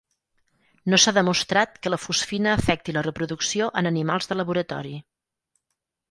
[0.91, 4.95] No s'ha demostrat que la fosfina afecti la reproducció en animals de laboratori.